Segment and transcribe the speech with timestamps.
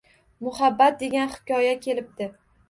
[0.45, 2.31] Muhabbat degan hikoya kelibdi